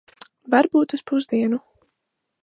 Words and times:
Varbūt 0.53 0.95
uz 0.97 1.03
pusdienu. 1.11 1.59